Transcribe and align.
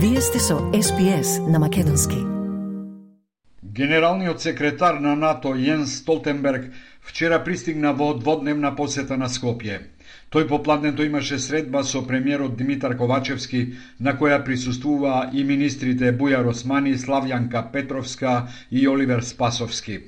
Вие 0.00 0.20
сте 0.20 0.38
со 0.38 0.58
СПС 0.82 1.38
на 1.48 1.58
Македонски. 1.58 2.16
Генералниот 3.62 4.40
секретар 4.40 5.00
на 5.00 5.16
НАТО 5.16 5.56
Јенс 5.58 5.86
Столтенберг 5.86 6.70
вчера 7.02 7.42
пристигна 7.44 7.92
во 7.92 8.14
дводневна 8.14 8.70
посета 8.76 9.16
на 9.16 9.26
Скопје. 9.26 9.80
Тој 10.30 10.46
попладнето 10.48 11.02
имаше 11.02 11.38
средба 11.38 11.82
со 11.82 12.06
премиерот 12.06 12.56
Димитар 12.56 12.94
Ковачевски, 12.96 13.74
на 13.98 14.14
која 14.14 14.38
присуствува 14.44 15.30
и 15.32 15.42
министрите 15.44 16.12
Бујар 16.12 16.46
Османи, 16.46 16.94
Славјанка 16.94 17.72
Петровска 17.72 18.48
и 18.70 18.86
Оливер 18.88 19.22
Спасовски. 19.22 19.98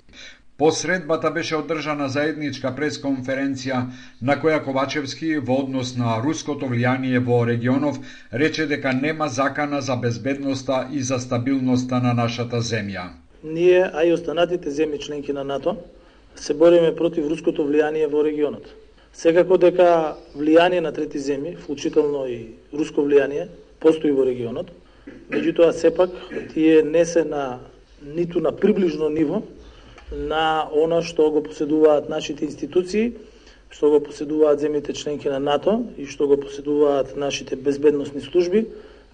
По 0.61 0.71
средбата 0.71 1.31
беше 1.31 1.57
одржана 1.57 2.07
заедничка 2.13 2.69
пресконференција 2.77 3.79
на 4.29 4.35
која 4.41 4.59
Ковачевски 4.61 5.29
во 5.51 5.55
однос 5.63 5.95
на 5.97 6.19
руското 6.21 6.67
влијание 6.69 7.23
во 7.29 7.39
регионов 7.49 7.97
рече 8.43 8.67
дека 8.69 8.91
нема 8.93 9.29
закана 9.29 9.79
за 9.81 9.95
безбедноста 9.97 10.83
и 10.93 11.01
за 11.01 11.17
стабилноста 11.19 12.03
на 12.05 12.13
нашата 12.13 12.61
земја. 12.61 13.05
Ние, 13.45 13.89
а 13.89 14.05
и 14.05 14.13
останатите 14.13 14.69
земји 14.69 15.01
членки 15.01 15.33
на 15.33 15.45
НАТО, 15.45 15.79
се 16.37 16.55
бориме 16.55 16.93
против 16.97 17.31
руското 17.33 17.65
влијание 17.65 18.11
во 18.13 18.21
регионот. 18.27 18.69
Секако 19.17 19.57
дека 19.57 20.19
влијание 20.37 20.85
на 20.85 20.93
трети 20.93 21.23
земји, 21.25 21.55
вклучително 21.63 22.27
и 22.29 22.53
руско 22.77 23.01
влијание, 23.01 23.49
постои 23.81 24.13
во 24.13 24.29
регионот, 24.29 24.69
меѓутоа 25.33 25.73
сепак 25.73 26.13
тие 26.53 26.83
не 26.83 27.07
се 27.07 27.25
на 27.25 27.61
ниту 28.05 28.45
на 28.45 28.53
приближно 28.53 29.09
ниво 29.09 29.41
на 30.13 30.69
она 30.73 31.03
што 31.03 31.31
го 31.31 31.43
поседуваат 31.43 32.09
нашите 32.09 32.45
институции, 32.45 33.13
што 33.71 33.91
го 33.91 34.01
поседуваат 34.03 34.61
земјите 34.61 34.95
членки 34.95 35.29
на 35.29 35.39
НАТО 35.39 35.87
и 35.97 36.07
што 36.07 36.27
го 36.27 36.37
поседуваат 36.37 37.17
нашите 37.17 37.57
безбедносни 37.57 38.21
служби, 38.21 38.67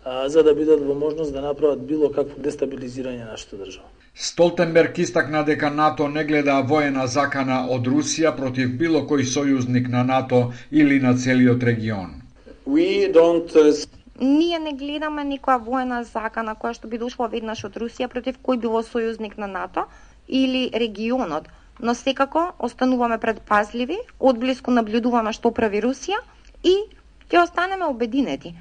а, 0.05 0.29
за 0.29 0.43
да 0.43 0.55
бидат 0.55 0.81
во 0.81 0.95
можност 0.95 1.33
да 1.33 1.41
направат 1.41 1.87
било 1.87 2.09
какво 2.09 2.41
дестабилизирање 2.41 3.25
на 3.25 3.37
нашата 3.37 3.57
држава. 3.57 3.89
Столтенберг 4.15 4.99
истакна 4.99 5.45
дека 5.45 5.71
НАТО 5.71 6.09
не 6.09 6.25
гледа 6.25 6.63
воена 6.63 7.07
закана 7.07 7.67
од 7.71 7.85
Русија 7.85 8.33
против 8.37 8.73
било 8.81 9.05
кој 9.05 9.27
сојузник 9.29 9.91
на 9.93 10.05
НАТО 10.05 10.53
или 10.73 11.01
на 11.01 11.13
целиот 11.15 11.63
регион. 11.63 12.23
We 12.67 13.13
don't 13.13 13.53
uh, 13.53 13.89
Ние 14.21 14.59
не 14.59 14.73
гледаме 14.73 15.23
никоја 15.25 15.61
воена 15.61 16.05
закана 16.05 16.55
која 16.57 16.73
што 16.73 16.89
би 16.89 16.99
дошла 16.99 17.29
веднаш 17.29 17.65
од 17.69 17.77
Русија 17.77 18.09
против 18.09 18.39
кој 18.41 18.57
било 18.57 18.81
сојузник 18.81 19.37
на 19.37 19.47
НАТО, 19.47 19.85
или 20.29 20.71
регионот, 20.75 21.49
но 21.81 21.95
секако 21.95 22.53
остануваме 22.59 23.19
предпазливи, 23.19 23.99
одблиску 24.21 24.71
наблюдуваме 24.71 25.33
што 25.33 25.53
прави 25.53 25.83
Русија 25.85 26.21
и 26.65 26.75
ќе 27.31 27.43
останеме 27.43 27.87
обединети. 27.87 28.55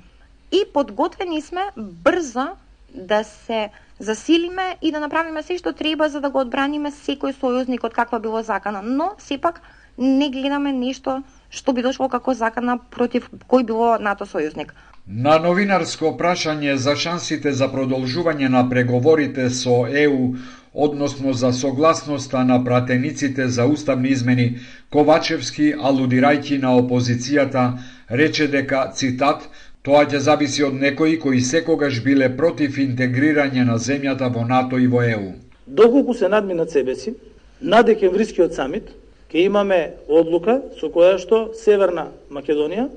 И 0.51 0.65
подготвени 0.73 1.41
сме 1.41 1.69
брзо 1.77 2.55
да 2.93 3.23
се 3.23 3.69
засилиме 3.99 4.77
и 4.81 4.91
да 4.91 4.99
направиме 4.99 5.43
се 5.43 5.57
што 5.57 5.73
треба 5.73 6.09
за 6.09 6.21
да 6.21 6.29
го 6.29 6.39
одбраниме 6.43 6.91
секој 6.91 7.35
сојузник 7.35 7.83
од 7.83 7.93
каква 7.93 8.19
било 8.19 8.43
закана, 8.43 8.81
но 8.81 9.15
сепак 9.17 9.61
не 9.97 10.29
гледаме 10.29 10.71
нешто 10.71 11.23
што 11.49 11.73
би 11.73 11.81
дошло 11.81 12.09
како 12.09 12.33
закана 12.33 12.77
против 12.77 13.29
кој 13.47 13.63
било 13.63 13.97
НАТО 13.99 14.25
сојузник. 14.25 14.75
На 15.07 15.37
новинарско 15.39 16.15
прашање 16.17 16.75
за 16.75 16.95
шансите 16.95 17.51
за 17.53 17.67
продолжување 17.69 18.49
на 18.49 18.63
преговорите 18.69 19.49
со 19.49 19.85
ЕУ 19.85 20.35
односно 20.75 21.33
за 21.33 21.53
согласноста 21.53 22.43
на 22.43 22.63
пратениците 22.63 23.47
за 23.47 23.65
уставни 23.65 24.09
измени, 24.09 24.57
Ковачевски, 24.91 25.73
алудирајќи 25.73 26.59
на 26.61 26.75
опозицијата, 26.79 27.79
рече 28.09 28.47
дека, 28.47 28.91
цитат, 28.95 29.47
тоа 29.83 30.03
ќе 30.05 30.19
зависи 30.19 30.63
од 30.67 30.73
некои 30.73 31.19
кои 31.19 31.41
секогаш 31.41 32.01
биле 32.03 32.29
против 32.37 32.77
интегрирање 32.77 33.63
на 33.65 33.79
земјата 33.79 34.29
во 34.33 34.43
НАТО 34.47 34.77
и 34.77 34.87
во 34.87 35.01
ЕУ. 35.03 35.31
Доколку 35.67 36.13
се 36.13 36.27
надминат 36.27 36.71
себе 36.71 36.95
си, 36.95 37.15
на 37.61 37.81
декемврискиот 37.83 38.53
самит 38.53 38.91
ќе 39.31 39.45
имаме 39.45 39.95
одлука 40.07 40.59
со 40.79 40.91
која 40.91 41.15
што 41.21 41.51
Северна 41.55 42.09
Македонија 42.29 42.89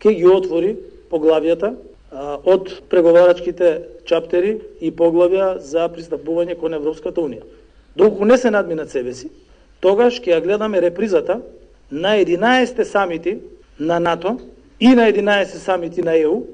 ќе 0.00 0.14
ги 0.14 0.26
отвори 0.26 0.76
поглавјата 1.10 1.74
од 2.44 2.70
преговарачките 2.90 3.80
чаптери 4.06 4.58
и 4.80 4.90
поглавја 4.94 5.58
за 5.58 5.88
пристапување 5.90 6.54
кон 6.60 6.74
Европската 6.74 7.20
Унија. 7.20 7.42
Доколку 7.96 8.24
не 8.24 8.38
се 8.38 8.50
надминат 8.50 8.90
себе 8.90 9.14
си, 9.14 9.30
тогаш 9.80 10.20
ќе 10.22 10.36
ја 10.36 10.42
гледаме 10.42 10.80
репризата 10.80 11.40
на 11.90 12.16
11 12.18 12.82
самити 12.82 13.38
на 13.78 13.98
НАТО 14.00 14.38
и 14.80 14.88
на 14.88 15.10
11 15.10 15.44
самити 15.44 16.02
на 16.02 16.16
ЕУ, 16.18 16.44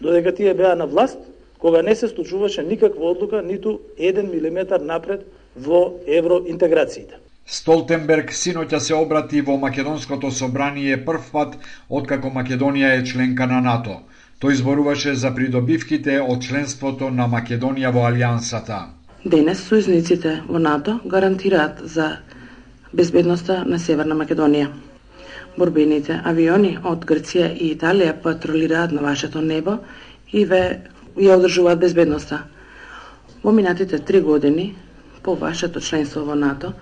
додека 0.00 0.34
тие 0.34 0.54
беа 0.54 0.74
на 0.74 0.86
власт, 0.86 1.18
кога 1.58 1.82
не 1.82 1.94
се 1.94 2.08
случуваше 2.08 2.62
никаква 2.62 3.10
одлука, 3.10 3.42
ниту 3.42 3.78
1 3.98 4.30
милиметар 4.30 4.80
напред 4.80 5.26
во 5.56 5.94
евроинтеграциите. 6.06 7.14
Столтенберг 7.46 8.32
синоќа 8.32 8.78
се 8.80 8.94
обрати 8.94 9.40
во 9.44 9.56
Македонското 9.60 10.30
собрание 10.30 10.96
првпат 11.04 11.58
откако 11.88 12.32
Македонија 12.32 12.98
е 12.98 13.04
членка 13.04 13.46
на 13.46 13.60
НАТО. 13.60 14.00
Тој 14.44 14.58
зборуваше 14.60 15.14
за 15.16 15.30
придобивките 15.32 16.18
од 16.20 16.42
членството 16.44 17.06
на 17.18 17.24
Македонија 17.32 17.92
во 17.96 18.02
Алијансата. 18.04 18.80
Денес 19.24 19.62
сојзниците 19.70 20.34
во 20.48 20.60
НАТО 20.60 20.98
гарантираат 21.14 21.80
за 21.92 22.08
безбедноста 22.92 23.56
на 23.64 23.78
Северна 23.78 24.18
Македонија. 24.18 24.66
Борбените 25.56 26.20
авиони 26.32 26.74
од 26.92 27.08
Грција 27.08 27.48
и 27.54 27.70
Италија 27.72 28.18
патролираат 28.26 28.92
на 28.92 29.06
вашето 29.08 29.40
небо 29.40 29.78
и 30.28 30.44
ве 30.44 30.62
ја 31.16 31.40
одржуваат 31.40 31.80
безбедноста. 31.80 32.44
Во 33.42 33.50
минатите 33.62 33.98
три 33.98 34.20
години 34.20 34.74
по 35.22 35.40
вашето 35.40 35.80
членство 35.80 36.28
во 36.28 36.36
НАТО 36.36 36.74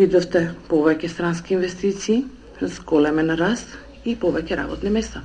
видовте 0.00 0.48
повеќе 0.72 1.12
странски 1.12 1.60
инвестиции, 1.60 2.22
зголемен 2.60 3.36
раст 3.36 3.76
и 4.06 4.16
повеќе 4.16 4.64
работни 4.64 4.98
места. 5.00 5.20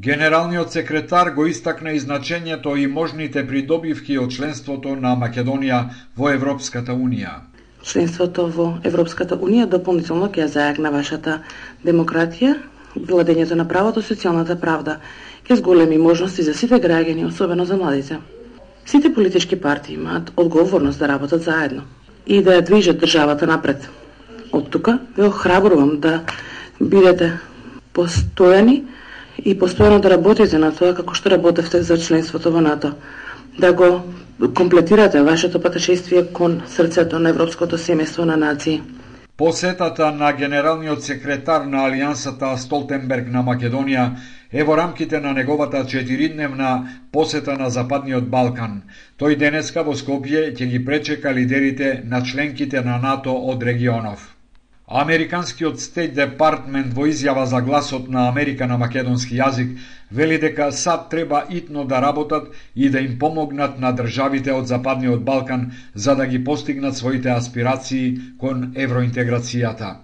Генералниот 0.00 0.72
секретар 0.72 1.30
го 1.32 1.46
истакна 1.48 1.92
и 1.96 2.00
значењето 2.00 2.74
и 2.76 2.86
можните 2.86 3.40
придобивки 3.48 4.18
од 4.20 4.32
членството 4.34 4.90
на 5.04 5.14
Македонија 5.16 5.78
во 6.20 6.28
Европската 6.34 6.92
Унија. 6.92 7.30
Членството 7.80 8.44
во 8.56 8.66
Европската 8.84 9.38
Унија 9.46 9.64
дополнително 9.72 10.28
ќе 10.34 10.50
зајакна 10.52 10.92
вашата 10.92 11.38
демократија, 11.86 12.58
владењето 12.96 13.56
на 13.56 13.64
правото, 13.68 14.02
социјалната 14.04 14.58
правда, 14.60 14.98
ќе 15.48 15.56
зголеми 15.62 15.96
можности 15.96 16.44
за 16.44 16.52
сите 16.54 16.76
граѓани, 16.76 17.24
особено 17.30 17.64
за 17.64 17.80
младите. 17.80 18.18
Сите 18.84 19.14
политички 19.14 19.56
партии 19.56 19.94
имаат 19.94 20.28
одговорност 20.36 20.98
да 20.98 21.08
работат 21.08 21.42
заедно 21.42 21.86
и 22.26 22.42
да 22.42 22.58
ја 22.58 22.66
движат 22.68 23.00
државата 23.00 23.46
напред. 23.46 23.88
Од 24.52 24.68
тука 24.68 24.98
ве 25.16 25.24
охрабрувам 25.30 25.96
да 26.04 26.20
бидете 26.80 27.32
постојани 27.94 28.82
и 29.44 29.58
постојано 29.58 30.00
да 30.00 30.10
работите 30.10 30.58
на 30.58 30.72
тоа 30.72 30.94
како 30.94 31.14
што 31.14 31.30
работевте 31.30 31.82
за 31.82 31.98
членството 31.98 32.50
во 32.50 32.60
НАТО, 32.60 32.92
да 33.58 33.72
го 33.72 34.02
комплетирате 34.54 35.22
вашето 35.22 35.60
патешествие 35.60 36.26
кон 36.32 36.62
срцето 36.68 37.18
на 37.18 37.28
европското 37.30 37.78
семејство 37.78 38.24
на 38.24 38.36
нации. 38.36 38.82
Посетата 39.36 40.12
на 40.12 40.32
генералниот 40.32 41.02
секретар 41.04 41.66
на 41.68 41.82
Алијансата 41.88 42.54
Столтенберг 42.56 43.26
на 43.28 43.42
Македонија 43.44 44.06
е 44.52 44.64
во 44.64 44.76
рамките 44.76 45.20
на 45.20 45.32
неговата 45.32 45.84
четиридневна 45.84 46.88
посета 47.12 47.58
на 47.58 47.68
Западниот 47.70 48.30
Балкан. 48.30 48.82
Тој 49.20 49.36
денеска 49.36 49.82
во 49.82 49.92
Скопје 49.92 50.54
ќе 50.56 50.70
ги 50.70 50.84
пречека 50.84 51.34
лидерите 51.36 52.02
на 52.04 52.22
членките 52.24 52.80
на 52.80 52.96
НАТО 52.98 53.36
од 53.36 53.62
регионов. 53.62 54.35
Американскиот 54.86 55.80
Стейт 55.82 56.12
Департмент 56.14 56.92
во 56.94 57.08
изјава 57.10 57.44
за 57.50 57.58
гласот 57.60 58.06
на 58.08 58.28
Америка 58.28 58.68
на 58.70 58.76
македонски 58.78 59.34
јазик 59.34 59.72
вели 60.14 60.38
дека 60.38 60.70
САД 60.70 61.08
треба 61.10 61.40
итно 61.50 61.84
да 61.84 61.98
работат 62.00 62.54
и 62.76 62.88
да 62.88 63.00
им 63.00 63.18
помогнат 63.18 63.80
на 63.80 63.90
државите 63.90 64.52
од 64.52 64.68
Западниот 64.68 65.24
Балкан 65.24 65.72
за 65.94 66.14
да 66.14 66.26
ги 66.26 66.44
постигнат 66.44 66.96
своите 66.96 67.34
аспирации 67.34 68.20
кон 68.38 68.72
евроинтеграцијата. 68.76 69.96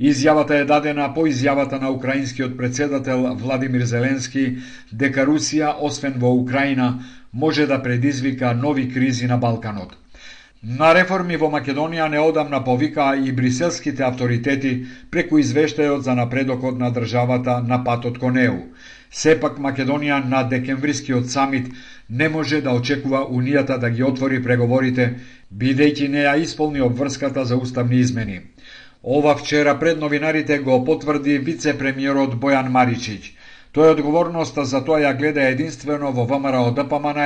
Изјавата 0.00 0.58
е 0.58 0.64
дадена 0.64 1.14
по 1.14 1.28
изјавата 1.30 1.78
на 1.80 1.90
украинскиот 1.90 2.56
председател 2.56 3.36
Владимир 3.38 3.86
Зеленски 3.86 4.56
дека 4.92 5.26
Русија, 5.26 5.76
освен 5.78 6.18
во 6.18 6.34
Украина, 6.34 7.04
може 7.32 7.66
да 7.66 7.82
предизвика 7.82 8.54
нови 8.54 8.88
кризи 8.90 9.26
на 9.26 9.38
Балканот. 9.38 9.94
На 10.64 10.94
реформи 10.96 11.36
во 11.36 11.50
Македонија 11.52 12.06
неодамна 12.08 12.58
повикаа 12.64 13.18
и 13.20 13.32
бриселските 13.36 14.04
авторитети 14.06 14.70
преку 15.12 15.36
извештајот 15.36 16.06
за 16.06 16.14
напредокот 16.16 16.78
на 16.80 16.88
државата 16.90 17.58
на 17.60 17.82
патот 17.84 18.16
кон 18.18 18.38
ЕУ. 18.40 18.62
Сепак 19.12 19.58
Македонија 19.60 20.22
на 20.24 20.40
декемврискиот 20.48 21.28
самит 21.28 21.68
не 22.08 22.28
може 22.28 22.62
да 22.62 22.72
очекува 22.72 23.26
Унијата 23.28 23.76
да 23.78 23.90
ги 23.90 24.02
отвори 24.02 24.40
преговорите, 24.42 25.10
бидејќи 25.52 26.08
не 26.08 26.24
ја 26.24 26.38
исполни 26.40 26.80
обврската 26.80 27.44
за 27.44 27.56
уставни 27.56 28.00
измени. 28.00 28.40
Ова 29.02 29.36
вчера 29.36 29.78
пред 29.78 30.00
новинарите 30.00 30.58
го 30.58 30.84
потврди 30.84 31.38
вице-премиерот 31.38 32.40
Бојан 32.40 32.72
Маричиќ. 32.72 33.20
Тој 33.74 33.90
одговорноста 33.90 34.62
за 34.70 34.78
тоа 34.86 35.00
ја 35.02 35.10
гледа 35.18 35.48
единствено 35.50 36.12
во 36.14 36.24
ВМРО 36.30 36.70
ДПМН 36.76 37.22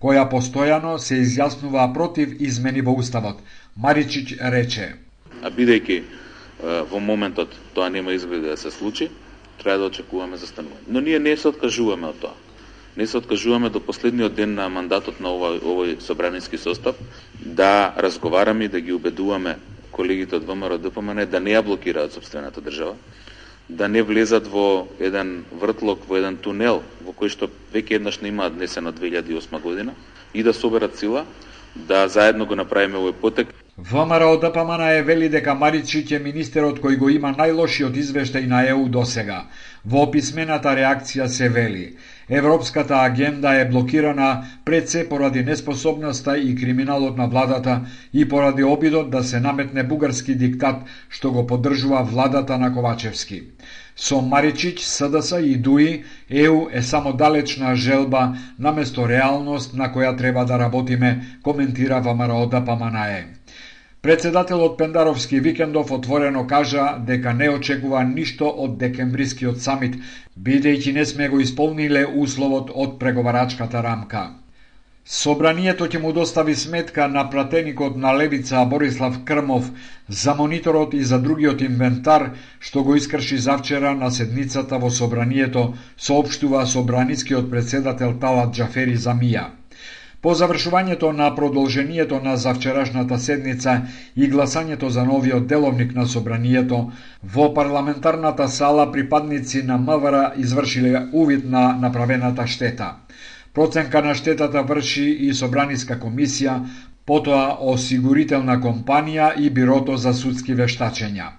која 0.00 0.22
постојано 0.32 0.94
се 1.06 1.18
изјаснува 1.20 1.82
против 1.92 2.32
измени 2.40 2.80
во 2.86 2.94
Уставот. 3.02 3.42
Маричич 3.76 4.32
рече. 4.54 4.94
А 5.44 5.52
бидејќи 5.52 5.98
во 6.88 7.02
моментот 7.04 7.52
тоа 7.74 7.90
нема 7.92 8.16
изгледи 8.16 8.48
да 8.48 8.56
се 8.56 8.70
случи, 8.70 9.10
треба 9.60 9.78
да 9.84 9.90
очекуваме 9.92 10.40
застанување. 10.40 10.88
Но 10.88 11.04
ние 11.04 11.18
не 11.18 11.36
се 11.36 11.52
откажуваме 11.52 12.08
од 12.08 12.20
тоа. 12.24 12.32
Не 12.96 13.06
се 13.06 13.18
откажуваме 13.20 13.68
до 13.68 13.80
последниот 13.80 14.34
ден 14.34 14.54
на 14.54 14.68
мандатот 14.72 15.20
на 15.20 15.28
овој, 15.36 15.60
овој 15.60 16.00
собраниски 16.00 16.56
состав 16.58 16.96
да 17.44 17.92
разговараме 17.96 18.64
и 18.64 18.72
да 18.72 18.80
ги 18.80 18.96
убедуваме 18.96 19.58
колегите 19.92 20.40
од 20.40 20.48
ВМРО 20.48 20.80
ДПМН 20.80 21.28
да 21.28 21.40
не 21.40 21.52
ја 21.52 21.60
блокираат 21.60 22.16
собствената 22.16 22.64
држава, 22.64 22.96
да 23.70 23.88
не 23.88 24.02
влезат 24.02 24.46
во 24.46 24.88
еден 24.98 25.44
вртлок, 25.52 26.02
во 26.08 26.18
еден 26.18 26.36
тунел, 26.36 26.82
во 27.06 27.14
кој 27.14 27.30
што 27.30 27.48
веќе 27.72 28.00
еднаш 28.00 28.20
не 28.20 28.32
имаат 28.34 28.56
днесено 28.58 28.92
2008 28.92 29.60
година, 29.62 29.94
и 30.34 30.42
да 30.42 30.52
соберат 30.52 30.98
сила, 30.98 31.24
да 31.74 32.08
заедно 32.08 32.46
го 32.46 32.58
направиме 32.58 32.98
овој 32.98 33.12
потек. 33.12 33.54
ВМРО 33.78 34.36
ДПМН 34.42 34.82
е 34.98 35.02
вели 35.02 35.28
дека 35.32 35.54
Маричиќ 35.54 36.16
е 36.16 36.18
министерот 36.18 36.80
кој 36.82 36.98
го 36.98 37.08
има 37.08 37.30
најлошиот 37.32 37.96
извештај 37.96 38.46
на 38.46 38.66
ЕУ 38.68 38.88
до 38.88 39.04
сега. 39.04 39.46
Во 39.84 40.10
писмената 40.10 40.74
реакција 40.76 41.26
се 41.26 41.48
вели 41.48 41.96
Европската 42.30 42.94
агенда 42.94 43.54
е 43.60 43.68
блокирана 43.68 44.44
пред 44.64 44.88
се 44.88 45.08
поради 45.08 45.42
неспособноста 45.42 46.38
и 46.38 46.54
криминалот 46.54 47.16
на 47.16 47.26
владата 47.26 47.80
и 48.14 48.28
поради 48.28 48.64
обидот 48.64 49.10
да 49.10 49.24
се 49.24 49.40
наметне 49.40 49.82
бугарски 49.82 50.34
диктат 50.34 50.84
што 51.08 51.32
го 51.32 51.46
поддржува 51.46 52.02
владата 52.02 52.58
на 52.58 52.74
Ковачевски. 52.74 53.42
Со 53.96 54.20
Маричич, 54.20 54.80
СДС 54.80 55.40
и 55.40 55.56
ДУИ, 55.56 56.04
ЕУ 56.30 56.68
е 56.72 56.82
само 56.82 57.12
далечна 57.12 57.76
желба 57.76 58.36
наместо 58.58 59.08
реалност 59.08 59.74
на 59.74 59.92
која 59.92 60.16
треба 60.16 60.44
да 60.44 60.58
работиме, 60.58 61.20
коментира 61.42 62.00
ВМРО 62.00 62.50
Паманае. 62.64 63.39
Председателот 64.02 64.78
Пендаровски 64.78 65.40
викендов 65.40 65.90
отворено 65.90 66.46
кажа 66.46 66.98
дека 67.06 67.34
не 67.34 67.50
очекува 67.50 68.04
ништо 68.04 68.48
од 68.48 68.78
декембрискиот 68.80 69.60
самит, 69.60 69.98
бидејќи 70.46 70.94
не 70.96 71.04
сме 71.04 71.28
го 71.28 71.40
исполниле 71.44 72.06
условот 72.22 72.72
од 72.74 72.96
преговарачката 73.02 73.82
рамка. 73.84 74.22
Собранието 75.04 75.84
ќе 75.84 76.00
му 76.00 76.14
достави 76.16 76.56
сметка 76.56 77.08
на 77.08 77.26
пратеникот 77.30 78.00
на 78.00 78.16
Левица 78.16 78.64
Борислав 78.64 79.20
Крмов 79.24 79.70
за 80.08 80.34
мониторот 80.34 80.94
и 80.94 81.04
за 81.04 81.20
другиот 81.20 81.60
инвентар 81.60 82.30
што 82.58 82.82
го 82.82 82.96
искрши 82.96 83.36
завчера 83.36 83.94
на 83.94 84.10
седницата 84.10 84.78
во 84.78 84.90
Собранието, 84.90 85.74
соопштува 85.98 86.66
Собранискиот 86.66 87.50
председател 87.50 88.16
Талат 88.20 88.54
Джафери 88.54 88.96
Замија. 88.96 89.59
По 90.20 90.34
завршувањето 90.34 91.12
на 91.16 91.34
продолжението 91.34 92.20
на 92.20 92.36
завчерашната 92.36 93.18
седница 93.18 93.76
и 94.16 94.26
гласањето 94.30 94.88
за 94.88 95.04
новиот 95.04 95.46
деловник 95.46 95.94
на 95.94 96.04
собранието, 96.06 96.80
во 97.22 97.54
парламентарната 97.54 98.48
сала 98.48 98.92
припадници 98.92 99.62
на 99.62 99.78
МВР 99.78 100.32
извршиле 100.36 101.06
увид 101.12 101.44
на 101.44 101.72
направената 101.72 102.46
штета. 102.46 102.90
Проценка 103.54 104.02
на 104.02 104.14
штетата 104.14 104.62
врши 104.62 105.08
и 105.08 105.32
Собраниска 105.34 105.96
комисија, 105.96 106.60
потоа 107.06 107.56
осигурителна 107.72 108.60
компанија 108.60 109.32
и 109.38 109.50
Бирото 109.50 109.96
за 109.96 110.12
судски 110.14 110.54
вештачења. 110.54 111.32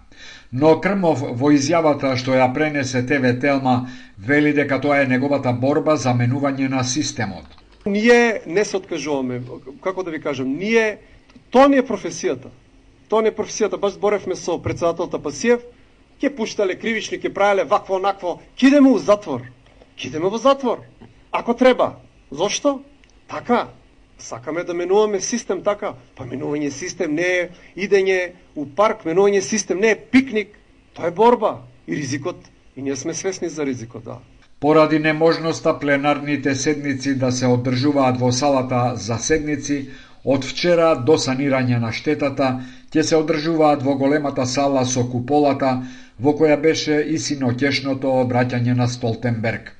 Но 0.51 0.79
Крмов 0.81 1.21
во 1.21 1.53
изјавата 1.53 2.17
што 2.17 2.33
ја 2.33 2.49
пренесе 2.53 3.05
ТВ 3.05 3.37
Телма 3.39 3.87
вели 4.17 4.53
дека 4.53 4.81
тоа 4.81 5.03
е 5.03 5.07
неговата 5.07 5.53
борба 5.53 5.95
за 5.95 6.17
менување 6.17 6.67
на 6.67 6.83
системот. 6.83 7.60
Ние 7.85 8.41
не 8.45 8.65
се 8.65 8.77
откажуваме, 8.77 9.41
како 9.81 10.03
да 10.03 10.11
ви 10.11 10.21
кажам, 10.21 10.53
ние, 10.57 10.99
тоа 11.49 11.67
не 11.67 11.81
е 11.81 11.87
професијата. 11.87 12.51
Тоа 13.09 13.21
не 13.21 13.33
е 13.33 13.35
професијата, 13.35 13.77
баш 13.77 13.97
зборевме 13.97 14.35
со 14.35 14.59
председателот 14.61 15.17
Пасиев, 15.23 15.65
ќе 16.21 16.29
пуштале 16.37 16.77
кривични, 16.77 17.17
ќе 17.17 17.33
правеле 17.33 17.65
вакво, 17.65 17.99
накво, 17.99 18.39
кидеме 18.55 18.93
у 18.93 18.97
затвор. 19.01 19.49
Кидеме 19.97 20.29
во 20.29 20.37
затвор. 20.37 20.85
Ако 21.31 21.53
треба. 21.53 21.95
Зошто? 22.31 22.81
Така. 23.27 23.67
Сакаме 24.17 24.63
да 24.63 24.73
менуваме 24.73 25.19
систем 25.19 25.63
така. 25.63 25.95
Па 26.15 26.25
менување 26.25 26.69
систем 26.69 27.15
не 27.17 27.25
е 27.25 27.49
идење 27.75 28.33
у 28.55 28.65
парк, 28.65 29.05
менување 29.05 29.41
систем 29.41 29.79
не 29.81 29.91
е 29.91 29.97
пикник. 29.97 30.53
Тоа 30.93 31.09
е 31.09 31.11
борба. 31.11 31.61
И 31.87 31.95
ризикот, 31.95 32.37
и 32.77 32.81
ние 32.81 32.95
сме 32.95 33.13
свесни 33.13 33.49
за 33.49 33.65
ризикот, 33.65 34.03
да. 34.03 34.19
Поради 34.61 34.99
неможноста 34.99 35.79
пленарните 35.79 36.55
седници 36.55 37.15
да 37.15 37.31
се 37.31 37.47
одржуваат 37.47 38.19
во 38.21 38.29
салата 38.31 38.81
за 38.95 39.17
седници, 39.17 39.77
од 40.25 40.45
вчера 40.45 40.89
до 41.07 41.15
санирање 41.23 41.79
на 41.81 41.89
штетата 41.99 42.49
ќе 42.93 43.05
се 43.09 43.17
одржуваат 43.17 43.81
во 43.87 43.95
големата 44.03 44.45
сала 44.45 44.85
со 44.85 45.07
куполата, 45.13 45.71
во 46.19 46.35
која 46.37 46.59
беше 46.67 46.99
и 47.01 47.17
синоќешното 47.17 48.13
обраќање 48.21 48.77
на 48.83 48.87
Столтенберг. 48.97 49.73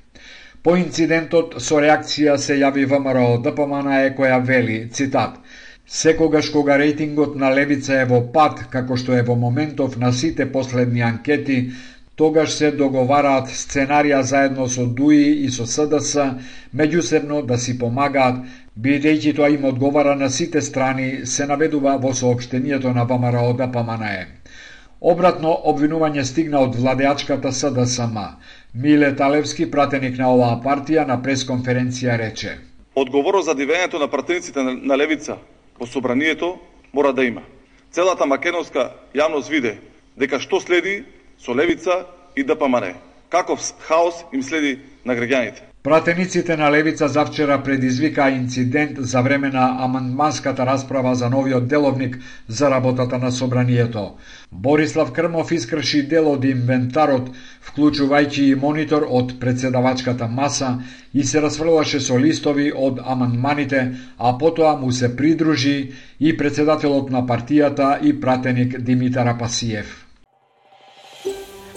По 0.64 0.74
инцидентот 0.82 1.60
со 1.68 1.78
реакција 1.86 2.40
се 2.48 2.58
јави 2.64 2.90
ВМРО 2.96 3.28
ДПМН 3.46 3.94
е 4.00 4.16
која 4.18 4.42
вели, 4.50 4.80
цитат, 4.90 5.38
Секогаш 5.92 6.50
кога 6.50 6.78
рейтингот 6.78 7.36
на 7.36 7.50
левица 7.56 7.98
е 8.02 8.06
во 8.08 8.22
пад, 8.34 8.62
како 8.72 8.96
што 8.96 9.12
е 9.18 9.24
во 9.28 9.36
моментов 9.36 9.98
на 10.00 10.14
сите 10.14 10.46
последни 10.52 11.02
анкети, 11.04 11.58
тогаш 12.22 12.52
се 12.54 12.68
договараат 12.78 13.48
сценарија 13.50 14.20
заедно 14.22 14.68
со 14.70 14.84
ДУИ 14.86 15.30
и 15.42 15.48
со 15.50 15.66
СДС, 15.66 16.26
меѓусебно 16.78 17.40
да 17.50 17.56
си 17.58 17.74
помагаат, 17.82 18.44
бидејќи 18.78 19.32
тоа 19.38 19.48
им 19.50 19.64
одговара 19.66 20.14
на 20.16 20.28
сите 20.30 20.62
страни, 20.62 21.26
се 21.26 21.48
наведува 21.50 21.96
во 22.04 22.12
сообштенијето 22.20 22.94
на 22.94 23.08
ВМРО 23.10 23.72
Паманае. 23.74 24.28
Обратно 25.02 25.56
обвинување 25.72 26.24
стигна 26.24 26.60
од 26.62 26.76
владеачката 26.76 27.52
СДСМ. 27.52 28.20
Миле 28.74 29.16
Талевски, 29.16 29.66
пратеник 29.72 30.20
на 30.20 30.30
оваа 30.36 30.60
партија, 30.62 31.08
на 31.08 31.18
пресконференција 31.24 32.20
рече. 32.22 32.60
Одговорот 32.96 33.46
за 33.46 33.56
дивењето 33.58 33.98
на 34.00 34.08
пратениците 34.08 34.62
на 34.62 34.98
Левица 34.98 35.40
во 35.80 35.88
собранието 35.88 36.60
мора 36.94 37.14
да 37.14 37.26
има. 37.26 37.42
Целата 37.92 38.26
македонска 38.26 38.92
јавност 39.16 39.50
виде 39.50 39.80
дека 40.18 40.40
што 40.40 40.62
следи 40.62 41.02
со 41.46 41.54
Левица 41.54 42.06
и 42.36 42.44
ДПМН. 42.44 42.94
Каков 43.30 43.60
хаос 43.80 44.26
им 44.34 44.44
следи 44.44 44.80
на 45.06 45.14
граѓаните. 45.14 45.72
Пратениците 45.84 46.58
на 46.58 46.72
Левица 46.72 47.08
завчера 47.08 47.64
предизвика 47.64 48.30
инцидент 48.30 48.98
за 49.00 49.22
време 49.22 49.50
на 49.50 49.84
амандманската 49.84 50.66
расправа 50.66 51.16
за 51.16 51.30
новиот 51.30 51.68
деловник 51.68 52.20
за 52.48 52.70
работата 52.72 53.18
на 53.18 53.32
собранието. 53.32 54.12
Борислав 54.52 55.12
Крмов 55.12 55.52
искрши 55.52 56.04
дел 56.08 56.30
од 56.30 56.46
инвентарот, 56.46 57.32
вклучувајќи 57.66 58.52
и 58.52 58.56
монитор 58.56 59.08
од 59.10 59.40
председавачката 59.40 60.28
маса 60.28 60.84
и 61.14 61.24
се 61.24 61.42
расфрлаше 61.42 62.00
со 62.00 62.20
листови 62.20 62.70
од 62.70 63.02
амандманите, 63.02 63.96
а 64.20 64.38
потоа 64.38 64.76
му 64.78 64.92
се 64.92 65.16
придружи 65.16 65.94
и 66.20 66.38
председателот 66.38 67.10
на 67.10 67.26
партијата 67.26 67.98
и 68.04 68.14
пратеник 68.22 68.78
Димитар 68.78 69.28
Апасиев. 69.28 70.01